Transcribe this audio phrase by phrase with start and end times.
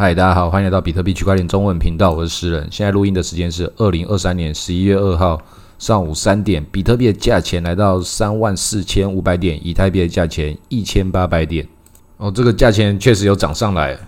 [0.00, 2.68] 嗨，大家好，欢迎来到比特币区块链中文频道，我是诗人。
[2.70, 5.42] 现在录音的时间是二零二三年十一月二号
[5.76, 11.66] 上午三点，比特币的价钱来到三万四千五百点，以太币的价钱一千八百点。
[12.16, 13.98] 哦，这个价钱确实有涨上来，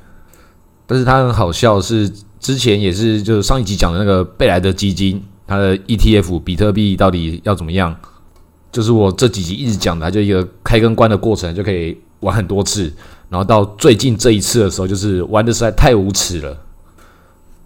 [0.87, 7.97] 但是它很好笑，是之前也是就是上一集讲的那个贝莱德基金，它的 ETF 比特币到底要怎么样？
[8.71, 12.93] 就是我这几集一直讲的，它就一个开跟关的过程就可以玩很多次。
[13.31, 16.56] 然后到最近这一次的时候，就是玩的实在太无耻了。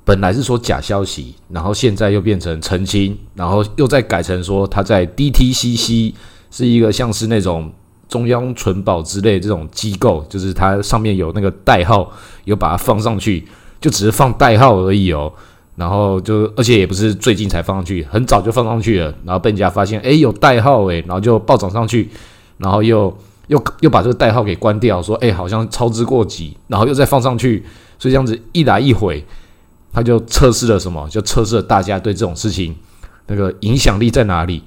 [0.05, 6.13] 本来是说假消息，然后现在又变成澄清，然后又再改成说他在 DTCC
[6.51, 7.73] 是一个像是那种
[8.11, 12.13] 中央存保之类这种机构，就是它上面有那个代号，
[12.45, 13.49] 有把它放上去，
[13.81, 15.33] 就只是放代号而已哦。
[15.77, 22.11] 然后就而且也不是最近才放上去，很早就放上去了，然后被人家发现，诶，有代号诶，然后就暴涨上去，
[22.59, 23.17] 然后又。
[23.49, 27.65] 又又把这个代号给关掉，说哎，好像操之过急，然后又再放上去，
[27.99, 29.25] 所以这样子一来一回，
[29.93, 31.09] 他就测试了什么？
[31.09, 32.75] 就测试了大家对这种事情
[33.27, 34.63] 那个影响力在哪里？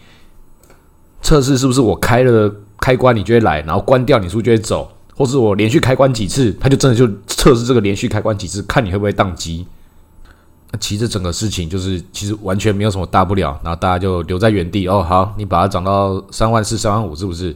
[1.22, 4.92] 测试是不是我开了开关你就会来，然后关掉你是不是就会走？
[5.16, 9.66] 或是我连续开关几次，他就真的就测试这个连续开关几次，看你会不会宕机？
[10.72, 14.88] 那其实整个事情就是其实完全没有什么大不了，然后大家就留在原地。
[14.88, 17.56] 哦，好，你把它涨到三万四、三万五，是不是？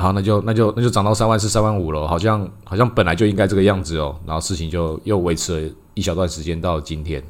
[0.00, 4.14] 好，那就那就那就涨到三万四、三万五了，好像好像本来就应该这个样子哦。
[4.24, 7.20] 然后事情就又维持了一小段时间到今天，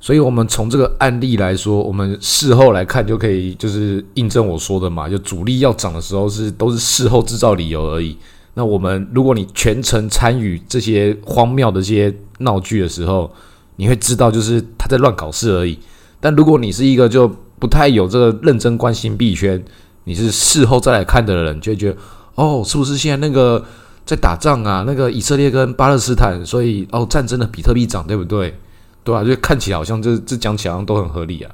[0.00, 8.16] 所以我们从这个案例来说，我们事后来看就可以就是印证我说的嘛，就主力要涨的时候是都是事后制造理由而已。
[8.54, 13.30] 那我们如果你全程参与这些荒谬的这些闹剧的时候，
[13.76, 15.78] 你会知道就是他在乱搞事而已。
[16.18, 19.62] 但如果你是一个就不太有这个认真关心币圈。
[20.04, 21.96] 你是事后再来看的人，就会觉得
[22.34, 23.64] 哦，是不是现在那个
[24.06, 24.84] 在打仗啊？
[24.86, 28.58] 那个以色列跟巴勒斯坦，所以哦，战争的比特币涨，对不对？
[29.04, 31.50] 对啊，就看起来好像这这讲起来好像都很合理啊。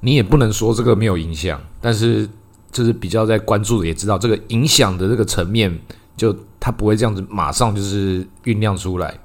[0.00, 2.28] 你也不能说这个没有影响，但是
[2.70, 5.78] 就是比较在关注的也知道，这个影响的这个层面，
[6.16, 9.18] 就它不会这样子马上就是酝酿出来，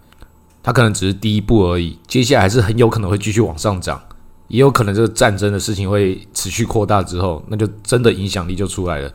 [0.63, 4.01] 它可能只是第一步而已，接下来还是很有可能会继续往上涨。
[4.49, 9.11] 也有可能这个战争的事情会持续扩大之后，那就真的影响力就出来了。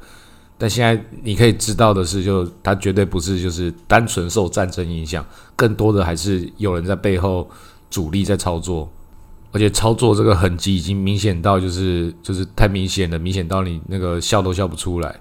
[0.56, 5.25] 但现在你可以知道的是，就它绝对不是就是单纯受战争影响，
[5.56, 7.50] 更多的还是有人在背后
[7.91, 8.89] 主力在操作，
[9.50, 15.21] 而且操作这个痕迹已经明显到就是就是太明显了，明显到你那个笑都笑不出来，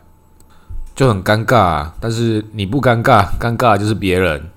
[0.96, 1.58] 就很尴尬。
[1.58, 1.96] 啊。
[2.00, 4.50] 但是你不尴尬，尴尬就是别人。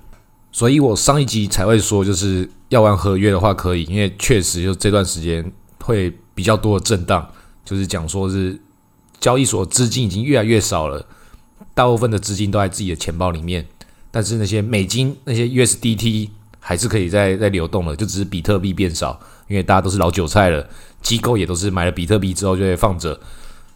[0.56, 5.53] 所以我上一集才会说，就是要玩合约的话可以，因为确实就这段时间
[5.84, 7.31] 会比较多的震荡，
[7.62, 8.59] 就是讲说是
[9.21, 11.06] 交易所资金已经越来越少了，
[11.75, 13.67] 大部分的资金都在自己的钱包里面，
[14.11, 20.67] 但是那些美金、那些 USDT 还是可以在在流动的，就只是比特币变少，因为大家都是老韭菜了，
[21.03, 23.21] 机构也都是买了比特币之后就会放着，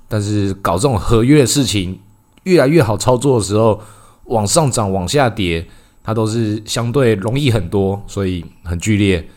[0.09, 2.01] 但是搞这种合约的事情
[2.45, 3.83] 越来越好操作的时候，
[4.25, 5.69] 往上涨、往下跌。
[6.03, 9.29] 它都是相对容易很多，所以很剧烈。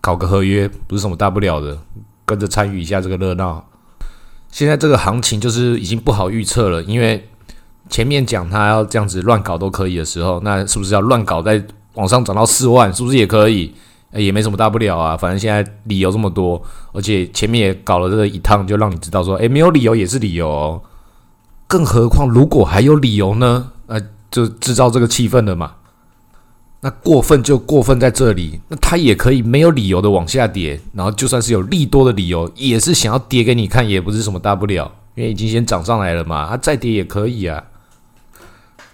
[0.00, 1.78] 搞个合约不是什么大不了的，
[2.26, 3.64] 跟着参与一下这个热闹。
[4.50, 7.26] 现在这个行情就是已经不好预测了，因为
[7.88, 12.92] 前面讲它要这样子乱搞都可以的时候，那是不是要乱搞再往上涨到四万？
[12.92, 13.74] 是不是也可以？
[14.12, 15.16] 也没什么大不了啊。
[15.16, 20.46] 反正现在理由这么多，而且前面也搞了这一趟，就让你知道说，诶，没有理由也是理由。
[20.46, 20.82] 哦。
[21.66, 23.72] 更何况如果还有理由呢？
[23.86, 23.98] 那
[24.30, 25.76] 就制造这个气氛了嘛。
[26.84, 37.64] 那过分就过分在这里，那它也可以没有理由的往下跌，然后就算是有利多的理由，也是想要跌给你看，也不是什么大不了，因为已经先涨上来了嘛，它再跌也可以啊。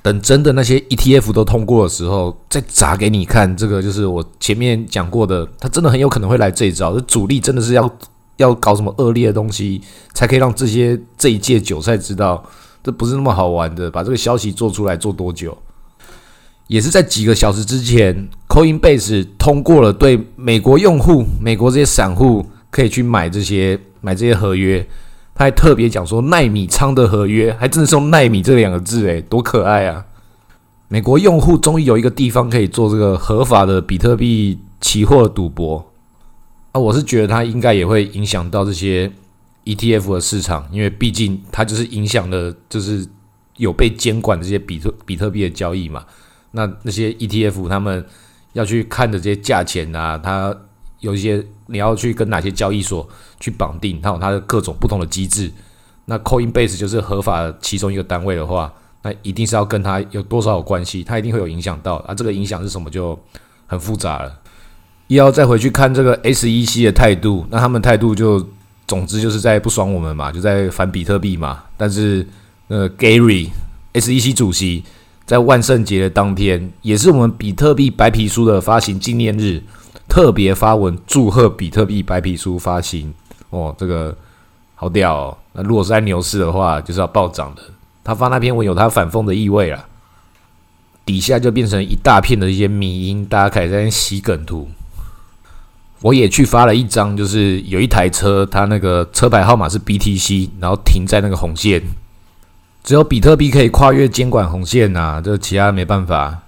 [0.03, 6.95] 等真的那些 ETF 都通过的时候，再砸给你看，这个就是我前面讲过的，它真的很有可能会来这一招。
[6.95, 7.91] 这主力真的是要
[8.37, 9.83] 要搞什么恶劣的东西，
[10.15, 12.45] 才可以让这些这一届韭菜知道，
[12.85, 13.91] 这不是那么好玩的。
[13.91, 15.59] 把这个消息做出来做多久？
[16.71, 24.87] 也是在几个小时之前，Coinbase 通过了对美国用户、美国这些散户可以去买这些买这些合约。
[25.35, 30.05] 他还特别讲说，奈米仓的合约还真的是用“奈米”这两个字，诶，多可爱啊！
[30.87, 35.85] 美国用户终于有一个地方可以做这个合法的比特币期货赌博
[36.71, 36.81] 啊！
[36.81, 39.11] 我是觉得它应该也会影响到这些
[39.65, 43.05] ETF 的市场，因为毕竟它就是影响了，就是
[43.57, 46.05] 有被监管这些比特比特币的交易嘛。
[46.53, 48.05] 那那些 ETF 他们
[48.53, 50.55] 要去看的这些价钱啊，它
[51.01, 53.09] 有一些你要去跟哪些交易所
[53.39, 55.51] 去绑定，它有它的各种不同的机制。
[56.07, 62.13] 那 Coinbase 就是合法其中一个单位的话，那一定是要跟它有多少有关系，它一定会有影响到啊。
[62.15, 63.19] 这个影响是什么就
[63.67, 64.37] 很复杂了。
[65.07, 68.45] 要再回去看这个 SEC 的态度，那他们态度就
[68.87, 71.65] 总之就是在不爽我们嘛，就在反比特币嘛。
[71.77, 72.27] 但是
[72.69, 73.49] 呃，Gary
[73.95, 74.85] SEC 主席
[75.31, 79.63] 在万圣节的当天，也是我们比特币白皮书的发行纪念日，
[80.09, 83.15] 特别发文祝贺比特币白皮书发行。
[83.51, 84.13] 哦，这个
[84.75, 85.39] 好屌！
[85.53, 87.63] 那如果是在牛市的话，就是要暴涨的。
[88.03, 89.87] 他发那篇文有他反讽的意味啊，
[91.07, 94.69] 底下就变成一大片的一些迷音，大家开始在那洗梗图。
[96.03, 101.81] 我也去发了一张，就是有一台车，它那个车牌号码是 BTC，然后停在那个红线，
[102.83, 106.43] 只有比特币可以跨越监管红线呐，这其他没办法。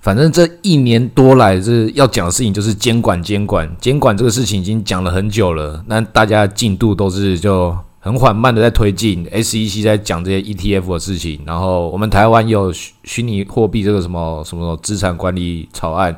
[0.00, 9.26] 反正这一年多来，这要讲的事情就是监管、监管、监管这个事情已经讲了很久了，那大家进度都是就很缓慢的在推进。
[9.26, 16.16] SEC 在讲这些 ETF 的事情，然后我们台湾有虚虚拟货币这个什么什么资产管理草案，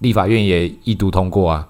[0.00, 1.66] 立法院也一读通过啊。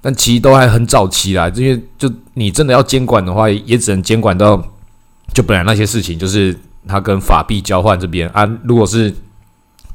[0.00, 4.60] 但其实都还很早期啦，因为就你真的要监管的话，也只能监管到
[5.34, 9.14] 就本来那些事情，就是它跟法币交换这边啊，如果是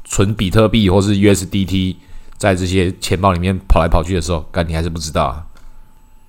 [0.04, 1.96] 纯比特币或是 USDT
[2.36, 5.44] 在这些钱包里面跑来跑去的时候，干你还是不知道啊。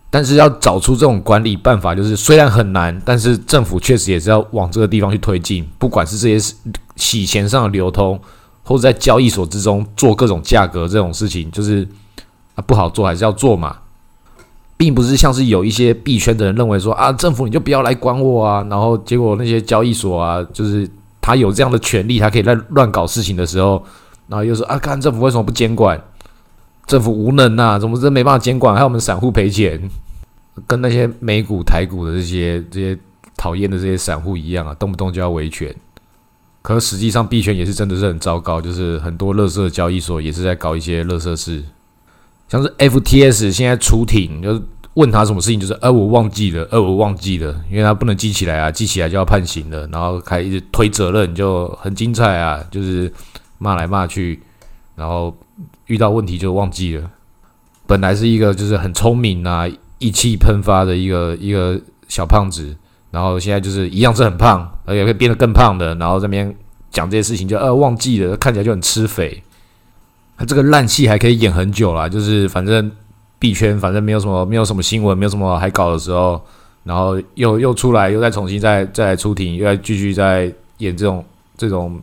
[0.10, 6.56] 但是要找出这种管理办法，就是虽然很难，但是政府确实也是要往这个地方去推进，不管是这些
[6.96, 8.20] 洗钱上的流通，
[8.64, 11.88] 或者在交易所之中做各种价格这种事情，就是。
[12.56, 13.76] 啊，不好做还是要做嘛，
[14.78, 20.90] 并不是像是有一些币圈的人认为说啊，政府你就不要来管我啊，然后结果那些交易所啊，就是
[21.22, 23.84] 他有这样的权利，他可以乱乱搞事情的时候，
[24.28, 26.02] 然后又说啊，看政府为什么不监管？
[26.86, 28.76] 政府无能呐，怎么真没办法监管？
[28.76, 29.90] 还有我们散户赔钱，
[30.68, 32.98] 跟那些美股、台股的这些这些
[33.36, 35.74] 讨厌的这些散户一样啊，动不动就要维权。
[36.62, 41.64] 可实际上币圈也是真的是很糟糕，就是很多乐色交易所也是在搞一些乐色事。
[42.48, 44.62] 像是 FTS 现在出庭，就是
[44.94, 53.12] 问他什么事情，就是呃我忘记了，呃我忘记了，因为他不能记起来啊，记起来就要判刑了，然后开始推责任，就很精彩啊，就是
[53.58, 54.40] 骂来骂去，
[54.96, 55.36] 然后
[55.88, 57.10] 遇到问题就忘记了。
[57.88, 59.68] 本来是一个就是很聪明啊，
[60.00, 62.76] 意气喷发的一个一个小胖子，
[63.12, 66.56] 然后现在就是一样是很胖，而且会变得更胖的，然后这边
[66.90, 69.44] 讲这些事情就呃忘记了，看起来就很吃肥。
[70.38, 72.92] 他这个烂戏还可以演很久啦，就是反正
[73.40, 76.42] 币圈反正没有什么没有什么新闻，没有什么还搞的时候，
[76.84, 81.24] 然后又又出来，又再重新再再来出庭，又再继续在演这种
[81.56, 82.02] 这种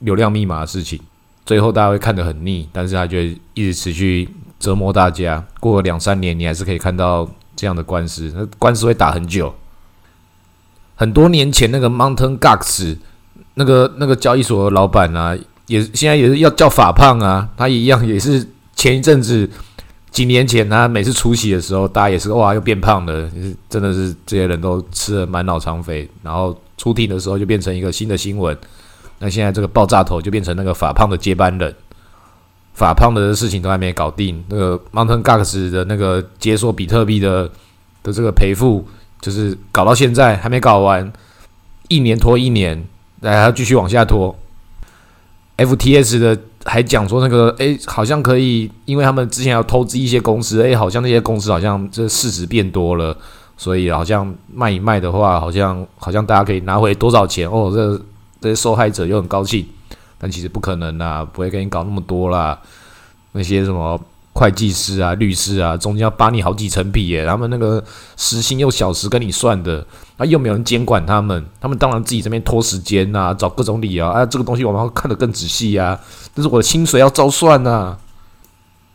[0.00, 0.98] 流量密码的事情，
[1.46, 5.44] 最后大家会看得很腻，但是他就一直持续折磨大家。
[5.60, 9.54] 过了两三年，你还是可以看到这样的官司，那官司会打很久。
[10.96, 12.96] 很多年前那个 Mountain Gox
[13.54, 15.38] 那个那个交易所的老板啊。
[15.72, 18.46] 也现在也是要叫法胖啊，他一样也是
[18.76, 19.48] 前一阵子
[20.10, 23.30] 几年前他每次出席的时候，大家也是哇又变胖了，
[23.70, 28.54] 真的是这些人都吃了满脑肠肥，然后出庭的时候就变成一个新的新闻。
[29.18, 31.74] 那现在这个爆炸头就变成那个法胖的接班人，
[32.74, 37.48] 法胖的事情都还没搞定，那个 Mountain Gox 的那个解锁比特币的
[38.02, 38.86] 的这个赔付，
[39.22, 41.10] 就是搞到现在还没搞完，
[41.88, 42.84] 一年拖一年，
[43.22, 44.36] 还要继续往下拖。
[45.56, 53.16] FTS 的还讲说那个，诶，好像可以，因为他们之前要投资一些公司，诶，好像那些公司好像这市值变多了，
[53.56, 58.02] 所以好像卖一卖的话，好像好像大家可以拿回多少钱哦，这
[58.40, 59.66] 这些受害者又很高兴，
[60.18, 62.58] 但其实不可能啦，不会跟你搞那么多啦，
[63.32, 64.00] 那些什么。
[64.32, 67.82] 会计师啊，律师啊，中间要扒你好几层皮耶，他们那个
[68.16, 69.86] 时薪又小时跟你算的，
[70.16, 76.00] 啊，又没有人监管他们，他们当然自己这边拖时间呐，找各种理由啊，这个东西我们要看得更仔细呀，
[76.34, 77.94] 但是我的薪水要照算呐，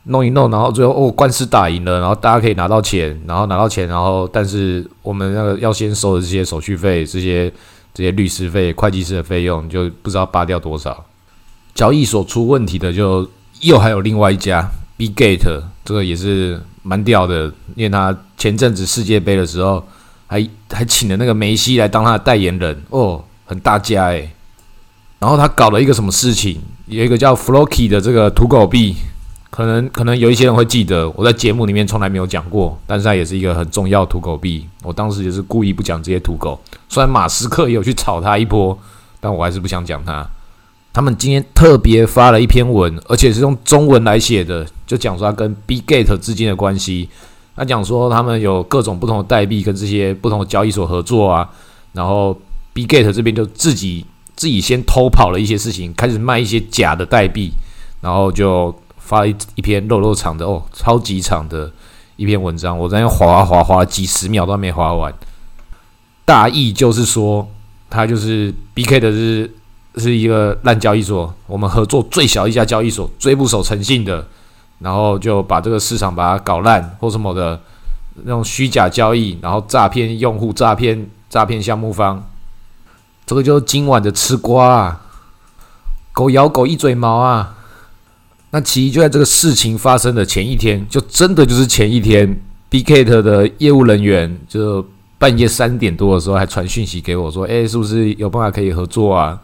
[0.05, 7.51] 弄一弄，然后最后哦，官司打赢了，然后大家可以拿到钱，然后拿到钱，然后但是我们那个要先收的这些手续费、这些
[7.93, 11.05] 这些律师费、会计师的费用，就不知道扒掉多少。
[11.75, 13.29] 交易所出问题的，就
[13.61, 14.67] 又还有另外一家。
[14.97, 19.85] B Gate 这个也是蛮屌的，因为他前阵子世界杯的时候，
[20.25, 24.29] 还还请了那个梅西来当他的代言人哦，很大家诶。
[25.19, 26.59] 然后他搞了一个什么事情？
[26.87, 28.95] 有一个叫 Floki 的这个土狗币，
[29.49, 34.67] 可能可能有一些人会记得，我在节目里面从来没有讲过，但是它也是一个很重要土狗币。
[34.83, 38.77] 我当时也是故意不讲这些土狗，虽然马斯克也有去炒他一波，
[39.19, 40.27] 但我还是不想讲他。
[40.93, 47.09] 他们今天特别发了一篇文，而且是用中文来写的，就讲说他跟 B Gate 之间的关系。
[47.55, 51.49] 他讲说他们有各种不同的代币跟这些不同的交易所合作啊，
[51.93, 52.39] 然后
[52.73, 57.51] B Gate 这边就自己自己先偷跑了一些事情，开始卖一些假的代币，
[58.01, 61.71] 然后就发一一篇肉肉长的哦，超级长的
[62.15, 65.11] 一篇文章，我在那划划划几十秒都没划完。
[66.25, 67.47] 大意就是说，
[67.89, 69.51] 他就是 B K 的是
[69.97, 74.25] 是一个烂交易所，我们合作最小一家交易所，最不守诚信的，
[74.79, 77.59] 然后就把这个市场把它搞烂或什么的，
[78.23, 82.21] 那种虚假交易，然后诈骗用户、诈骗诈骗项目方，
[83.25, 85.01] 这个就是今晚的吃瓜啊！
[86.13, 87.55] 狗咬狗一嘴毛啊！
[88.51, 92.39] 那其一就在这个事情发生的前一天，就真的就是前一天
[92.69, 94.85] ，B K 的业务人员就。
[95.19, 99.41] 半夜三点多的时候，还传讯息给我，说：“哎，是不是有办法可以合作啊？”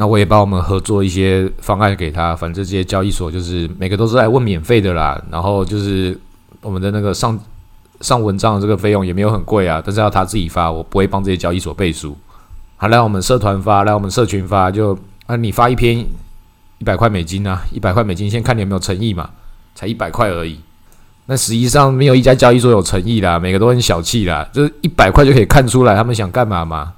[0.00, 2.34] 那我也帮我们合作一些方案给他。
[2.34, 5.22] 反正这些交易所就是每个都是来问免费的啦。
[5.30, 6.18] 然后就是
[6.62, 7.38] 我们的那个上
[8.00, 12.16] 上文章的这个费用也没有很贵啊，但是要他自己发，我不会帮这些交易所背书。
[12.78, 15.98] 还来我们社团发，来我们社群发，就啊，你发一篇
[16.78, 19.28] 一百块美金啊，一百块美金，先看你有没有诚意嘛，
[19.74, 20.58] 才一百块而已。
[21.26, 26.90] 那实际上没有一家交易所有诚意啦，每个都很小气啦，就是一百块就可以看出来他们想干嘛嘛，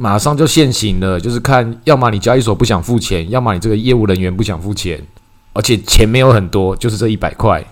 [0.00, 5.02] 马上就现行了，就是看要么你交易所不想付钱，要么你这个业务人员不想付钱，
[5.52, 7.64] 而且钱没有很多，就是这一百块。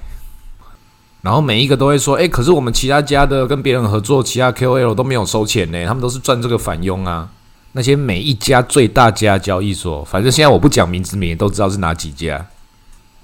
[1.23, 7.28] 然后每一个都会说，哎，可是我们其他家的跟别人合作，其他 KOL 都没有收钱呢，他们都是赚这个返佣啊。
[7.73, 12.45] 那些每一家最大家交易所，反正现在我不讲名字，你都知道是哪几家。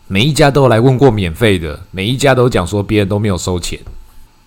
[0.06, 3.80] 每一家都来问过免费的，每一家都讲说别人都没有收钱，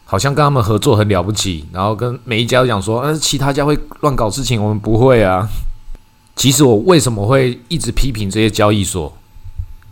[0.06, 1.66] 好像跟他们合作很了不起。
[1.74, 5.46] 然后跟每一家都讲说，呃，其他家会乱搞事情，我们不会啊。
[6.38, 9.12] 其实我为什么会一直批评这些交易所，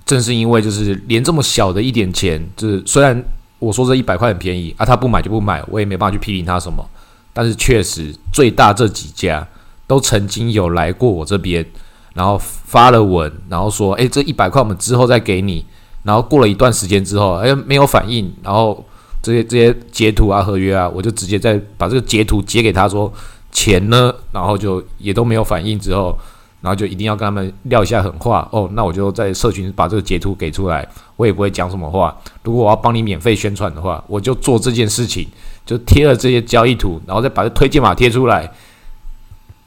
[0.05, 3.22] 正是因为就是连这么小的一点钱，就是虽然
[3.60, 6.88] 我说这一百块很便宜啊，他不买就不买，我也没办法去批评他什么。
[7.34, 9.48] 但是确实最大这几家
[9.88, 11.65] 都曾经有来过我这边。
[12.13, 15.65] 然后发了文，然后说：“哎，这一百块我们之后再给你。”
[16.03, 18.32] 然后过了一段时间之后，哎，没有反应。
[18.43, 18.86] 然后
[19.24, 23.12] 这些这些截图啊、合约啊，我就直接再把这个截图截给他说
[23.53, 25.80] ：“钱呢？”然后就也都没有反应。
[25.80, 26.15] 之后，
[26.62, 28.70] 然后就一定要跟他们撂一下狠话哦。
[28.74, 32.15] 那我就在社群把这个截图给出来，我也不会讲什么话。
[32.44, 35.25] 如果我要帮你免费宣传的话，我就做这件事情，
[35.65, 38.42] 就贴了这些交易图，然后再把这推荐码贴出来。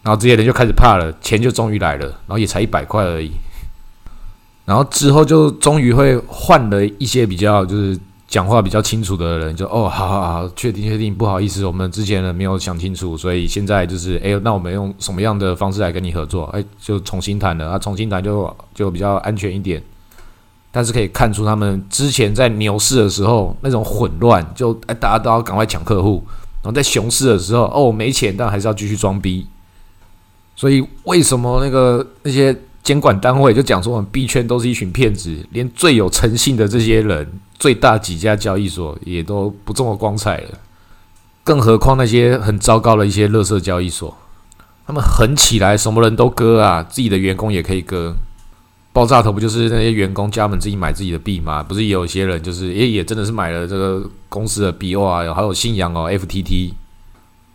[0.03, 3.33] 然后这些人就开始怕了，钱就终于来了，然后也才一百块而已。
[4.67, 7.99] 然后之后就终于会换了一些比较就是
[8.29, 16.45] 讲话比较清楚的人，就哦，好好好，确定确定，不好意思，我们之前呢没有想清楚，所以现在就是哎，那我们用什么样的方式来跟你合作？
[16.47, 19.83] 哎，就重新谈了啊，重新谈就就比较安全一点。
[20.73, 26.23] 但是可以看出他们之前在牛市的时候那种混乱，就哎大家都要赶快抢客户，
[26.63, 29.47] 然后在熊市的时候哦没钱，但还是要继续装逼。
[30.55, 37.27] 所以为什么那个那些监管单位就讲说我们币圈都是一群骗子，连最有诚信的这些人，
[37.59, 40.59] 最大几家交易所也都不这么光彩了，
[41.45, 44.17] 更何况那些很糟糕的一些垃圾交易所，
[44.87, 48.15] 他们狠起来什么人都割啊，自己的员工也可以割，
[48.93, 51.63] 爆炸头不就是那些员工家们自己买自己的币吗？
[51.63, 56.73] 不是有些人就是也也真的是买了这个公司的币哇，还有信仰哦，FTT。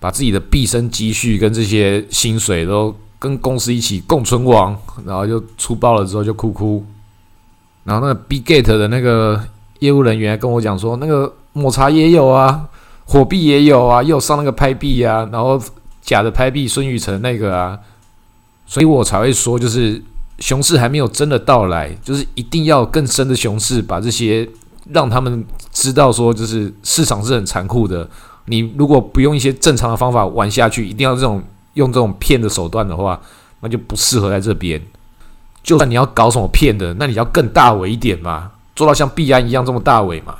[0.02, 6.84] 把自己的毕生积蓄跟这些薪水都跟公司一起共存亡，然后就出爆了之后就哭哭。
[7.84, 9.40] 然后那个 B Gate 的那个
[9.82, 12.68] 业务人员跟我讲说，那个抹茶也有啊，
[13.06, 15.62] 火币也有啊，又上那个拍币啊，然后
[16.02, 17.78] 假的拍币孙宇晨那个啊，
[18.66, 20.02] 所以我才会说，就是
[20.40, 24.48] 熊市还没有真的到来，就是一定要更深的熊市，把这些
[24.92, 28.08] 让他们知道说，就是市场是很残酷的。
[28.46, 31.42] 你如果不用一些正常的方法玩下去，一定要这种
[31.74, 33.20] 用这种骗的手段的话，
[33.62, 34.80] 那就不适合在这边。
[35.64, 40.36] 就算你要搞什么骗的，那你要更大尾一点嘛，做到像币安一样这么大尾嘛。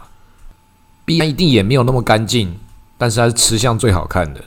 [1.06, 2.58] 币安一定也没有那么干净，
[2.98, 4.44] 但是它是吃相最好看的，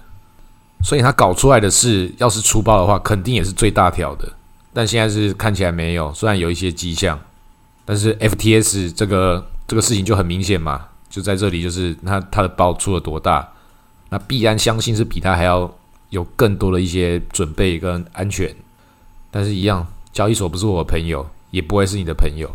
[0.83, 4.33] 所以它搞出来的事，要是出包的话，肯定也是最大条的。
[4.73, 7.17] 但现在是看起来没有，虽然有一些迹象，
[7.85, 10.87] 但是 FTS 这个这个事情就很明显嘛。
[11.09, 13.49] 就在这里，就是他他的包出了多大，
[14.09, 15.73] 那必然相信是比他还要
[16.11, 18.53] 有更多的一些准备跟安全。
[19.31, 22.51] 但是，一样交易所不是我的朋友，也不会是你的朋友。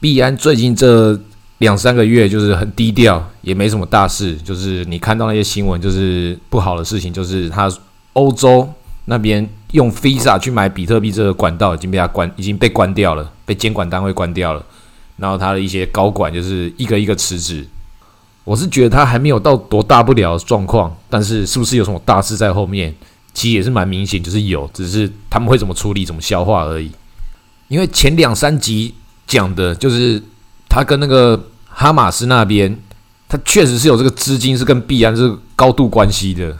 [0.00, 1.18] 币安最近这
[1.58, 4.34] 两三个月就是很低调，也没什么大事。
[4.36, 7.70] 就是你看到那些新闻，就是不好的事情，就是他
[8.14, 8.66] 欧洲
[9.04, 14.64] 那边用 Visa 去买比特币这个管道已经被他关，已经被关掉了，被监管单位关掉了。
[15.18, 17.66] 然后他的一些高管就是一个一个辞职，
[18.42, 22.94] 我是觉得他还没有到多大不了的状况，但是是不是有什么大事在后面？
[23.34, 26.90] 其实也是蛮明显，就是有，只是他们会怎么处理、怎么消化而已。
[27.68, 28.92] 因为前两三集
[29.30, 30.20] 讲的，就是
[30.68, 32.76] 他跟那个哈马斯那边，
[33.28, 36.56] 他确实是有这个资金是跟币安是高度关系的。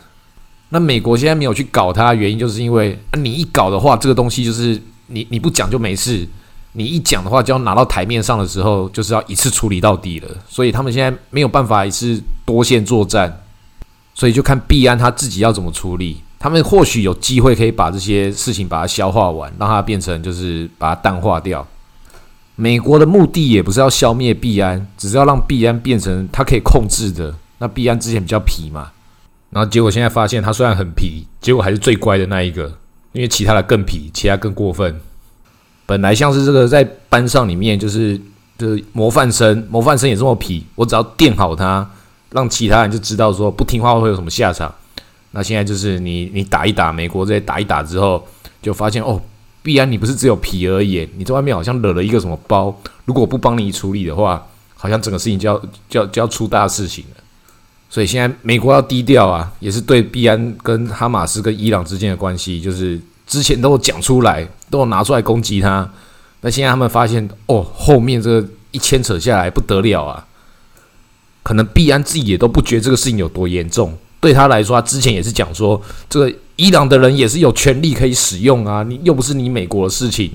[0.69, 6.25] 那美国现在没有去搞它，原因就是因为你一搞的话，这个东西就是你你不讲就没事，
[6.75, 10.29] 你一讲的话就要拿到台面上的时候，就是要一次处理到底了。
[10.49, 13.43] 所以他们现在没有办法一次多线作战，
[14.15, 16.21] 所以就看币安他自己要怎么处理。
[16.39, 21.67] 他们或许有机会可以把这些事情把它消化完，让它变成就是把它淡化掉。
[22.57, 27.35] 美国的目的也不是要消灭币安，只是要让币安变成它可以控制的。
[27.59, 28.91] 那币安之前比较皮嘛。
[29.51, 32.73] 然后结果现在发现，他虽然很皮，结果还是最乖的那一个，
[33.13, 35.01] 因为其他的更皮，其他更过分。
[35.87, 38.17] 本来像是这个在班上里面就是
[38.57, 41.91] 就是模范生，模范生也这么皮，我只要垫好他，
[42.31, 44.73] 让其他人就知道说不听话会有什么下场。
[45.33, 48.25] 那现在就是你你打一打美国这些打一打之后，
[48.63, 49.21] 就发现哦，
[49.63, 52.75] 必然你不是只有皮而已，你在外面好像惹了一个什么包，
[53.05, 57.23] 如果不帮你处理的话，好像整个事情就要就要就要出大事情了。
[57.89, 65.91] 所以现在美国要低调啊，也是对币安跟哈马斯跟伊朗之间的关系，就是之前都有讲出来，都有拿出来攻击他。
[66.41, 70.27] 那现在他们发现哦，后面这个一牵扯下来不得了啊，
[71.43, 73.99] 可能币安自己也都不觉得这个事情有多严重。
[74.21, 80.31] 对他来说，他之前也是讲说，这个伊朗的人也是有权利可以使用啊，你又不是你美国的事情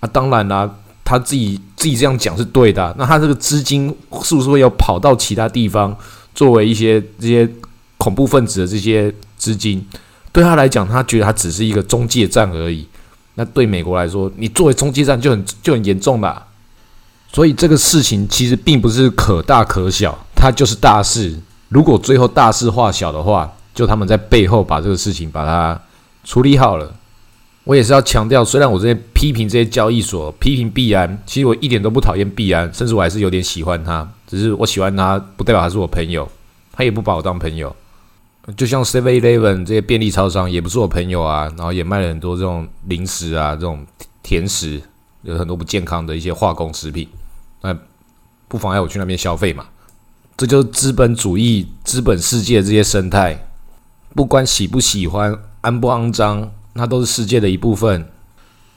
[0.00, 0.06] 啊。
[0.12, 0.70] 当然啦，
[1.02, 2.94] 他自己自己这样讲是对的。
[2.98, 3.88] 那他这个资金
[4.22, 5.96] 是不是会要跑到其他地方？
[6.34, 7.48] 作为一些这些
[7.98, 9.86] 恐怖分子的这些资金，
[10.30, 12.86] 对他来讲，他觉得他只是一个中介站而已。
[13.34, 16.48] 那对美国来说，你作为中介站就很就很严重吧。
[17.32, 21.34] 所以这个事情其实并不是可大可小，它就是大事。
[21.72, 25.80] 如果最后大事化小的话，就他们在背后把这个事情把它
[26.22, 26.94] 处理好了。
[27.64, 34.06] 我也是要强调，虽然我这些批评这些交易所、批评币安，其实我一点都不讨厌币安，甚至我还是有点喜欢他。
[34.26, 36.28] 只是我喜欢他，不代表他是我朋友，
[36.72, 37.74] 他也不把我当朋友。
[38.56, 43.86] 就像 Seven Eleven 这些便利超商也不是我朋友啊，然后也卖了很多这种零食啊，这种
[44.22, 44.82] 甜食，
[45.22, 47.08] 有很多不健康的一些化工食品，
[47.62, 47.74] 那
[48.48, 49.64] 不妨碍我去那边消费嘛。
[50.42, 53.46] 这就是资本主义、资本世界这些生态，
[54.12, 58.08] 不管喜不喜欢、肮不肮脏，那都是世界的一部分。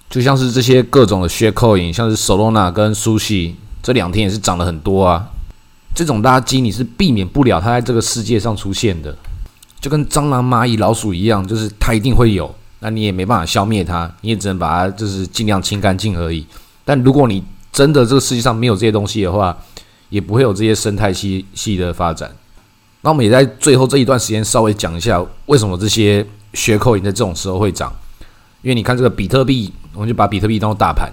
[0.07, 5.27] 就像是这些各种的 shako 影像是 Solana 跟 Sushi，这两天也是涨了很多啊。
[5.95, 9.17] 这种垃圾你是避免不了它在这个世界上出现的，
[9.81, 16.45] 就跟蟑螂、蚂蚁、老鼠一样，就是它一定会有，那你也没办法消灭它，你也只能把它就是尽量清干净而已。
[16.83, 19.57] 但如果你真的这个世界上没有这些东西的话，
[20.15, 22.33] 也不会有这些生态系系的发展。
[23.01, 27.91] 那我们也在最后这一段时间稍微讲一下，为什么这些学口也在这种时候会涨？
[28.61, 31.11] 因为你看这个比特币，我们就把比特币当做大盘。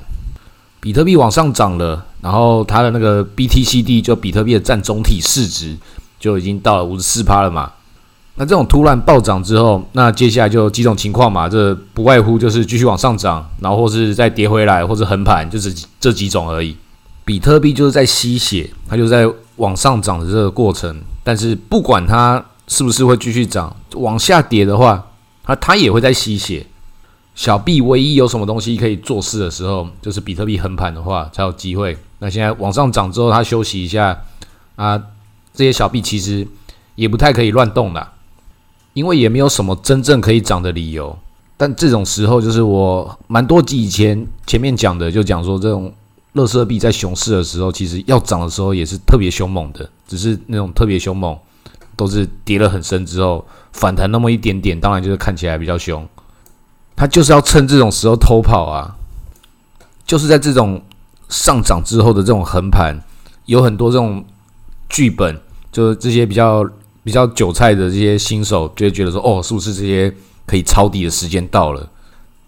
[0.81, 5.77] 比特币往上涨了，然后它的那个 BTCD 就比特币的占总体市值
[6.21, 7.73] 就已经到了五十四趴了嘛。
[8.37, 16.75] 那这种突然暴涨之后，那接下来就几种情况嘛，这不外乎就是继续往上涨，然后或是再跌回来，或者横盘，就是这几种而已。
[17.25, 21.01] 比特币就是在吸血，它就在往上涨的这个过程。
[21.25, 25.11] 但是不管它是不是会继续涨，往下跌的话，
[25.45, 26.67] 它它也会在吸血。
[27.35, 31.97] 小币唯一有什么东西可以做事的时候，就是比特币横盘的话才有机会。
[32.19, 34.21] 那现在往上涨之后，它休息一下
[34.77, 35.01] 啊，
[35.55, 36.47] 这些小币其实
[36.95, 38.07] 也不太可以乱动的，
[38.93, 41.19] 因为也没有什么真正可以涨的理由。
[41.57, 45.93] 但这种时候，就是我蛮多集以前前面讲的，就讲说这种
[46.33, 51.39] 乐色币在熊市的时候，其实要涨的时候也是特别凶猛的，只是那种特别凶猛
[51.97, 56.09] 都是跌了很深之后反弹那么一点点，当然就是看起来比较凶。
[56.95, 58.97] 他就是要趁这种时候偷跑啊！
[60.07, 60.81] 就是在这种
[61.29, 63.03] 上涨之后的这种横盘，
[63.47, 64.25] 有很多这种
[64.89, 65.41] 剧本，
[65.73, 66.63] 就是这些比较
[67.03, 70.15] 比较韭菜的这些新手就会觉得说：“哦，是不是这些
[70.47, 71.89] 可以抄底的时间到了？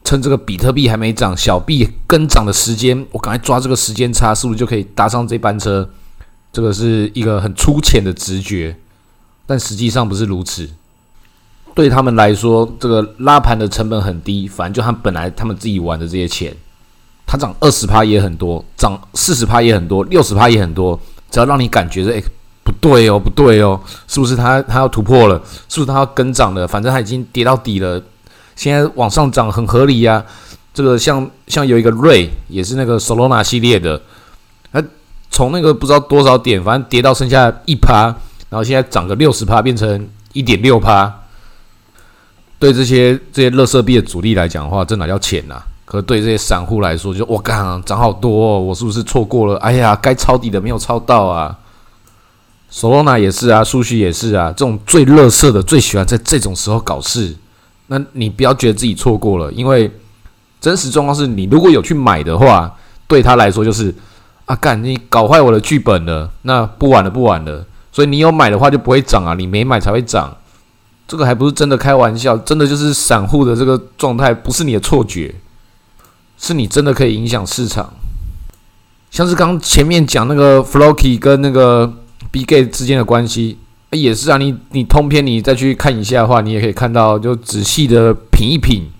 [0.04, 5.88] 趁这个比特币还没涨，小币跟涨的时间，我赶快抓这个时间差，是不是就可以搭上这班车？”
[6.52, 8.76] 这个是一个很粗浅的直觉，
[9.44, 10.70] 但实际上不是如此。
[11.74, 16.54] 对他们来说，这个拉盘的成本很低，反正就他本来他们自己玩的这些钱，
[17.26, 22.22] 它涨二十趴也很多，涨四十趴也很多，六十趴也很多，只要让你感觉，哎，
[22.62, 25.42] 不对哦，不对哦，是不是它它要突破了？
[25.68, 26.68] 是不是它要跟涨了？
[26.68, 28.00] 反正它已经跌到底了，
[28.56, 30.24] 现在往上涨很合理呀。
[30.72, 34.00] 这个像像有一个瑞，也是那个 Solana 系列的，
[34.72, 34.82] 它
[35.30, 38.06] 从那个不知道多少点，反正跌到剩下一趴，
[38.50, 41.20] 然后现在涨个六十趴，变成一点六趴。
[42.58, 45.62] 对这些这些乐色币的主力来讲的话，这哪叫钱呐？
[45.84, 49.56] 可对这些散户来说，就我靠，涨好多，哦，我是不是错过了？
[49.58, 51.56] 哎呀，该抄底的没有抄到啊。
[52.72, 57.36] Solana 也是啊，数据也是啊，这种最乐色的，最喜欢在这种时候搞事。
[57.86, 59.90] 那你不要觉得自己错过了，因为
[60.60, 62.74] 真实状况是你如果有去买的话，
[63.06, 63.94] 对他来说就是
[64.46, 67.64] 啊，干你搞坏我的剧本了，那不玩了，不玩了。
[67.92, 70.36] 所以你有买的话就不会涨啊，你没买才会涨。
[71.06, 75.34] 这个还不是真的开玩笑，真的就是散户的这个状态，不是你的错觉，
[76.38, 77.92] 是你真的可以影响市场。
[79.10, 81.92] 像是刚前面讲那个 Floki 跟那个
[82.32, 83.58] B Gate 之间的关系，
[83.94, 88.90] 也是啊，你你通篇你再去看一下的话，你也可以看到，就仔细的品一品，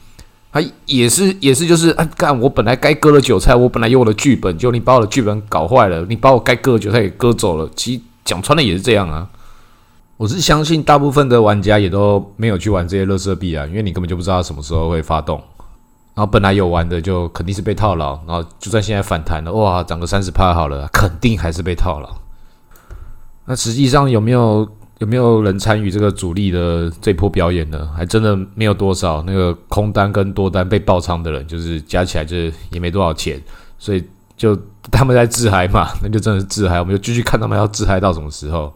[0.53, 8.03] 它也是也是就是啊，干我本来该割的韭菜，我本来有我的剧本，就你把我的剧本搞坏了，你把我该割的韭菜给割走了，其实。
[8.25, 9.29] 讲穿了也是这样啊，
[10.17, 15.37] 我是相信大部分的玩家也都没有去玩这些乐色币啊，因为你根本就不知道什么时候会发动，
[16.15, 22.09] 然后本来有玩的就肯定是被套牢，然后就算现在反弹了，哇，涨个三十趴好了，肯定还是被套牢。
[23.45, 24.67] 那实际上有没有
[24.99, 27.89] 有没有人参与这个主力的这波表演呢？
[27.97, 32.37] 还真的没有多少，那个空单跟多单被爆仓的人，就是加起来就
[32.71, 33.41] 也没多少钱，
[33.79, 34.03] 所以。
[34.37, 34.59] 就
[34.91, 36.81] 他们在自嗨嘛，那就真的是自嗨。
[36.81, 38.71] 我们就继续看他们要自嗨到什么时候。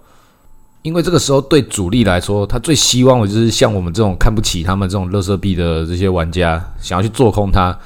[0.82, 7.76] 因为这个时候对主力来说，他最希望的就是像我们这种看不起他们这种乐色币的这些玩家，想要去做空它。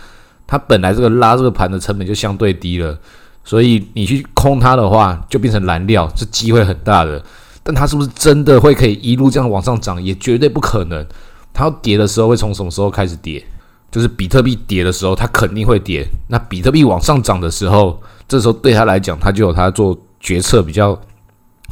[0.46, 2.96] 它本来这个拉这个盘的成本就相对低了，
[3.42, 7.24] 所以你去空它的话，就变成燃料，是机会很大的。
[7.62, 11.06] 但它是不是真的会可以一路这样往上涨，也绝对不可能。
[11.52, 13.44] 它要跌的时候会从什么时候开始跌？
[13.90, 16.06] 就是比特币跌的时候，它肯定会跌。
[16.28, 20.98] 那比特币往上涨的时候，这时候对他来讲，他就有他做决策比较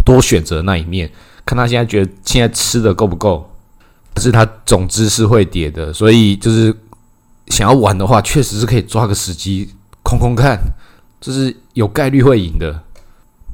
[0.04, 1.10] 多选择那一面，
[1.46, 3.50] 看他现在觉得现在吃的够不够。
[4.12, 6.74] 但是他总之是会跌的，所以就是
[7.46, 9.70] 想要玩的话，确实是可以抓个时机
[10.02, 10.58] 空空看，
[11.20, 12.82] 就是有概率会赢的。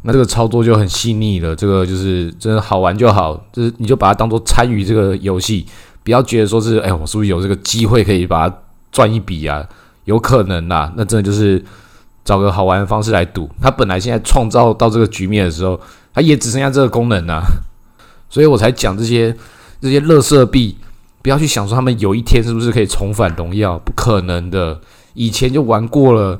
[0.06, 5.66] 那这个操作就很细腻了，这个就是真的好玩就好，就是你就把它当做参与这个游戏。
[6.04, 8.56] 不要觉得说是，哎，我是不是有这个机会可以把它
[8.92, 9.66] 赚一笔啊？
[10.04, 11.60] 有可能呐，那真的就是
[12.24, 13.50] 找个好玩的方式来赌。
[13.60, 15.80] 他本来现在创造到这个局面的时候，
[16.14, 17.42] 他也只剩下这个功能呐，
[18.30, 19.36] 所以我才讲这些
[19.80, 20.76] 这些乐色币，
[21.20, 24.80] 不要去想说他们有一天是不是可以重返荣耀，不可能的。
[25.14, 26.38] 以前就玩过了，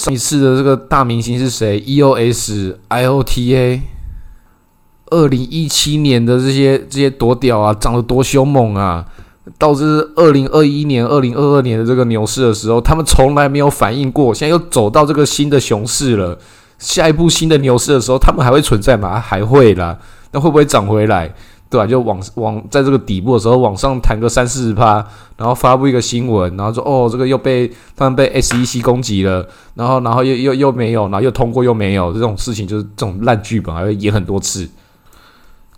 [0.00, 3.80] 上一次的这个大明星是谁？EOS、IOTA。
[5.10, 9.04] 二零一七年的这些这些多屌啊，涨得多凶猛啊！
[9.58, 14.32] 导致二零二一年、二零二二年的这个牛市的时候，他们从来没有反应过。
[14.32, 16.38] 现在又走到这个新的熊市了，
[16.78, 19.20] 下一步新的牛市的时候，他们还会存在吗？
[19.20, 19.98] 还会啦。
[20.30, 21.34] 那会不会涨回来？
[21.70, 21.86] 对吧？
[21.86, 24.96] 就往往在这个底部的时候，往上弹个三四十趴，
[25.36, 34.68] 然后发布一个新闻，然后说哦，这个又被他们被 SEC 攻击了，然后然后又又又没有，然后又通过又没有，这种事情就是这种烂剧本，还会演很多次。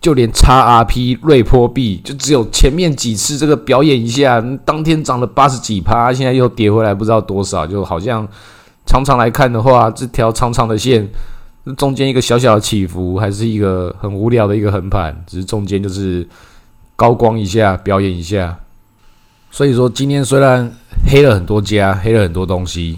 [0.01, 7.65] 就连 XRP 瑞波币，就只有前面几次这个表演一下，当天涨了八十几趴，现在又跌回来，不知道多少。
[7.65, 8.27] 就好像
[8.85, 11.07] 常常来看的话，这条长长的线，
[11.77, 16.27] 中间一个小小的起伏，还是一个很无聊的一个横盘，只是中间就是
[16.95, 18.59] 高光一下，表演一下。
[19.49, 20.69] 所以说，今天虽然
[21.07, 22.97] 黑了很多家，黑了很多东西，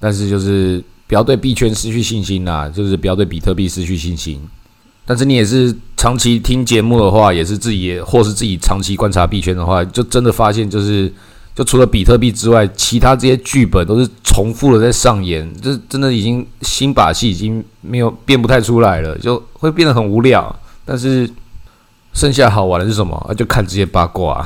[0.00, 4.40] 但是就是不要对币圈失去信心啦，就是不要对比特币失去信心。
[5.06, 11.12] 但是你也是长期听节目的话，也是自己也或是自己长期观察币圈的话，就真的发现就是，
[11.54, 20.54] 就除了比特币之外，其他这些剧本都是重复的在上演，这真的已经新把戏已经没有变不太出来了，就会变得很无聊。
[20.84, 21.30] 但是
[22.12, 23.14] 剩下好玩的是什么？
[23.28, 24.42] 啊，就看这些八卦。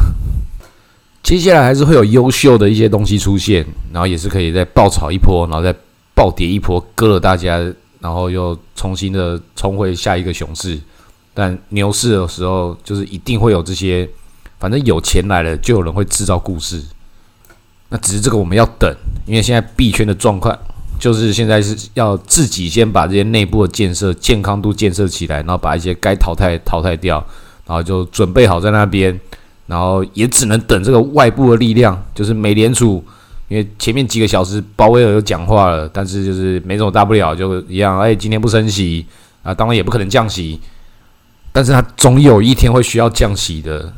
[1.23, 5.75] 接下来还是会有优秀的一些东西出现，然后也是可以再爆炒一波，然后再
[6.15, 7.61] 暴跌一波，割了大家。
[7.99, 10.79] 然后又重新的冲回下一个熊市，
[11.35, 14.09] 但牛市的时候，就是一定会有这些，
[14.61, 16.81] 反正有钱来了，就有人会制造故事。
[17.89, 18.93] 那只是这个我们要等，
[19.27, 20.57] 因为现在币圈的状况，
[20.99, 27.25] 就是现在是要自己先把这些内部的建设健康度建设起来，然后把一些该淘汰淘汰掉，
[27.67, 29.19] 然后就准备好在那边，
[29.67, 33.05] 然后也只能等这个外部的力量，就是美联储。
[33.49, 37.97] 因为前面几个小时鲍威尔又讲话了，但是就是没什么大不了，就一样。
[38.01, 39.07] 哎，今天不升息
[39.45, 40.61] 啊，当然也不可能降息，
[41.53, 43.93] 但是他总有一天会需要降息的，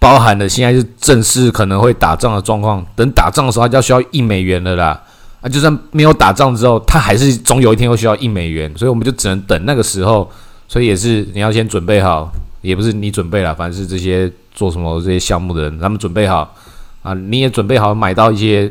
[0.00, 2.84] 包含了现在是正式可能会打仗的状况。
[2.96, 5.00] 等打仗的时候，他就要需要一美元了啦。
[5.42, 10.28] 啊，就算没有打仗之后，他还是总有一天会需要一美元，所以我们就只能等那个时候。
[10.66, 12.32] 所以也是你要先准备好，
[12.62, 16.54] 也不是你准备了，反正是这些做什么这些项目的人，他们准备好。
[17.02, 18.70] 啊，你也准备好买到一些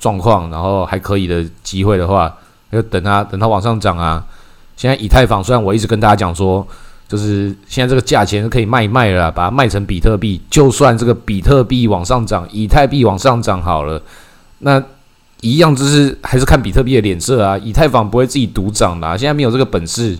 [0.00, 2.34] 状况，然后还可以的机会的话，
[2.72, 4.24] 就等它等它往上涨啊。
[4.76, 6.66] 现在以太坊虽然我一直跟大家讲说，
[7.08, 14.00] 就是现在这个价钱可以卖一卖了，把它卖成比特币，就算这个比特币往上涨，以太币往上涨好了，
[14.58, 14.80] 那。
[15.40, 20.18] 一样就是还是看比特币的脸色啊，以太坊不会自己独涨的，现在没有这个本事。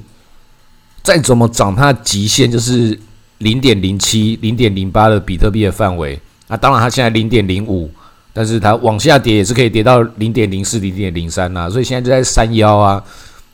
[1.02, 2.96] 再怎么涨，它的极限就是
[3.38, 6.16] 零点零七、零点零八的比特币的范围。
[6.46, 7.90] 那当然，它现在零点零五，
[8.32, 11.68] 但是它往下跌也是可以跌到零点零四、零点零三呐。
[11.68, 13.02] 所以现在就在三幺啊。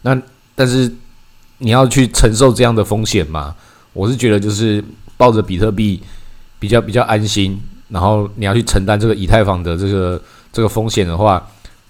[0.03, 0.20] 那
[0.55, 0.92] 但是
[1.59, 3.55] 你要去承受这样的风险嘛？
[3.93, 4.85] 我是觉得就是
[5.17, 6.03] 抱着比特币
[6.59, 10.21] 比较比较安心，然后你要去承担这个以太坊的这个
[10.53, 11.47] 这个风险的话。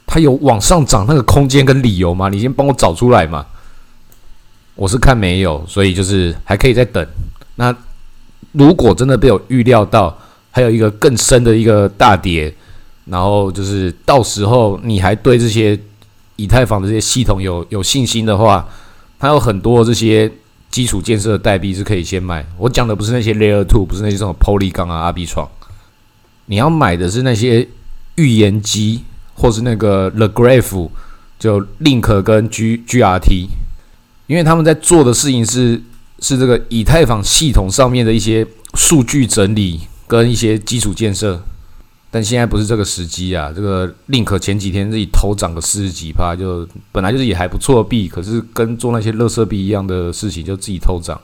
[0.06, 2.28] 它有往上涨那个空间跟理由吗？
[2.28, 3.44] 你先帮我找出来嘛。
[4.74, 7.04] 我是看没有，所以就是还可以再等。
[7.56, 7.74] 那
[8.52, 10.16] 如果真的被我预料到，
[10.50, 12.54] 还有一个更深的一个大跌，
[13.06, 15.76] 然后就是到时候你还对这些
[16.36, 18.68] 以太坊的这些系统有有信心的话，
[19.18, 20.30] 它有很多这些
[20.70, 22.44] 基础建设的代币是可以先买。
[22.58, 25.48] 我讲的不是那些 Layer Two，不是那些什么 poly 港啊、阿比创，
[26.46, 27.68] 你要买的是那些
[28.16, 29.02] 预言机。
[29.36, 30.90] 或是那个 The Graph，
[31.40, 33.48] 就 Link 跟 G GRT，
[34.28, 35.82] 因为他们在做的事情是
[36.20, 41.44] 是这个以太坊系统上面的一些数据整理跟一些基础建设，
[42.14, 43.52] 但现在不是这个时机啊。
[43.52, 51.20] 这个 Link 前几天自己头涨个四十几趴，就本来就是也还不错的币，可是跟做那些乐色币一样的事情，就自己偷涨。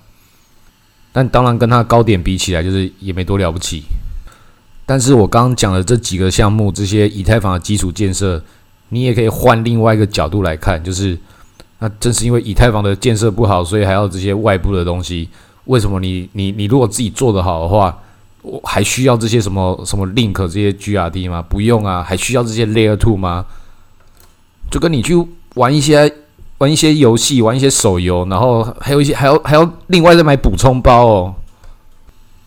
[1.12, 3.84] 但当然跟它高点比起来，就是也没多了不起。
[4.84, 8.42] 但是我刚刚讲的这几个项目，这些以太坊的基础建设，
[8.88, 11.16] 你也可以换另外一个角度来看，就是
[11.78, 15.28] 那正是因为以太坊的建设不好，所以还要这些外部的东西。
[15.66, 17.96] 为什么你你你如果自己做得好的话，
[18.42, 21.42] 我还需要这些什么什么 link 这些 GRD 吗？
[21.42, 23.44] 不用啊，还需要这些 Layer Two 吗？
[24.70, 25.14] 就跟你去
[25.54, 26.12] 玩一些
[26.58, 31.34] 玩一些游戏，玩一些手游，然后还有一些还要还要另外再买补充包哦。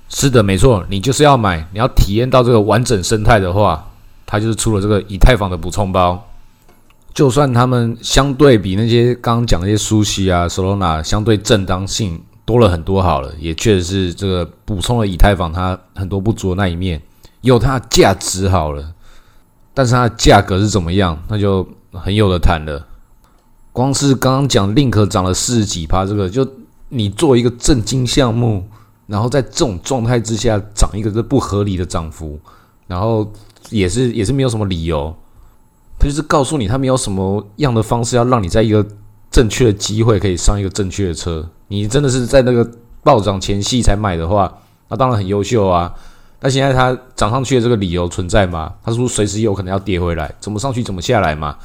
[0.09, 3.91] 是的，没错，你就是要买，你要体验到这个完整生态的话，
[4.25, 6.23] 它就是出了这个以太坊的补充包。
[7.13, 17.01] 就算他们相对比那些刚刚讲那些苏西啊、Solana 相对正当性多了很多好了，也确实是这个补充了以太坊它很多不足的那一面，
[17.41, 18.93] 有它的价值好了。
[19.73, 22.87] 但是它的价格是怎么样，那就很有的谈了。
[23.71, 26.47] 光是刚刚讲 Link 涨了四十几趴，这个就
[26.89, 28.67] 你做一个正金项目。
[29.05, 32.39] 然后在这种状态之下涨一个这不合理的涨幅，
[32.87, 33.29] 然后
[33.69, 35.13] 也是也是没有什么理由，
[35.99, 38.83] 他就是告诉你他没有什么样的方式要让你在一个
[39.29, 41.47] 正确的机会可以上一个正确的车。
[41.73, 42.69] 你真的是在那个
[43.01, 44.53] 暴涨前夕才买的话，
[44.89, 45.91] 那当然很优秀啊。
[46.39, 48.71] 那现在它涨上去的这个理由存在吗？
[48.83, 51.57] 它是不是随时有可能要跌回来，怎么上去怎么下来嘛。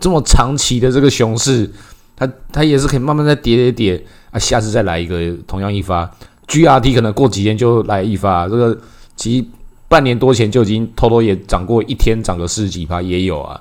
[0.00, 1.70] 这么长期的这个熊市，
[2.16, 6.10] 它它也是可以慢慢再跌跌跌啊，下次再来一个同样一发。
[6.48, 8.76] GRT 可能过几天就来一发，这个
[9.14, 9.44] 其实
[9.86, 13.60] 半年多前就已经偷偷也涨过一天，涨个四十几趴也有啊。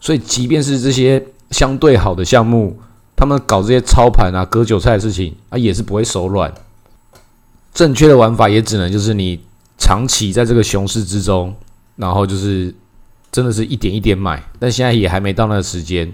[0.00, 2.76] 所以即便是这些相对好的项目，
[3.16, 6.52] 他们搞这些操盘啊、割韭菜的事情啊，也是不会手软。
[7.74, 9.40] 正确的玩法也只能就是你
[9.78, 11.54] 长期在这个熊市之中，
[11.96, 12.74] 然后就是
[13.32, 14.42] 真的是一点一点买。
[14.58, 16.12] 但现在也还没到那个时间，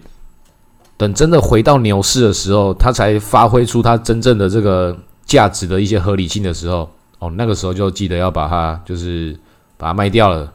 [0.97, 4.97] 等真的回到牛市的时候，它才发挥出它真正的这个。
[5.25, 9.35] 价值的一些合理性的时候，哦，那个时候就记得要把它，就是
[9.79, 10.53] 把它卖掉了，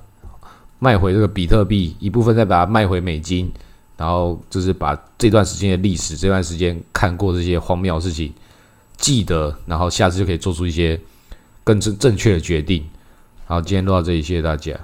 [0.77, 3.51] 卖回这个比特币一部分，再把它卖回美金，
[3.97, 8.31] 然后就是把这段时间的历史，这段时间看过这些荒谬事情
[8.97, 10.99] 记得，然后下次就可以做出一些
[11.63, 12.85] 更正正确的决定。
[13.45, 14.79] 好，今天录到这里，谢谢大家。